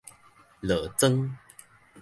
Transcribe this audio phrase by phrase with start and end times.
[0.61, 1.29] 落妝